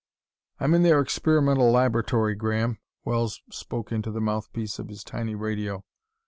"I'm 0.59 0.73
in 0.73 0.81
their 0.81 0.99
experimental 0.99 1.69
laboratory, 1.69 2.33
Graham," 2.33 2.79
Wells 3.05 3.43
spoke 3.51 3.91
into 3.91 4.09
the 4.09 4.19
mouthpiece 4.19 4.79
of 4.79 4.89
his 4.89 5.03
tiny 5.03 5.35
radio. 5.35 5.85